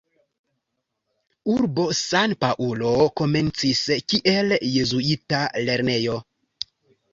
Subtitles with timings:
[1.55, 3.83] Urbo San-Paŭlo komencis
[4.15, 6.21] kiel jezuita lernejo.